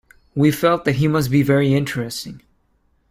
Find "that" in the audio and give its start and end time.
0.85-0.95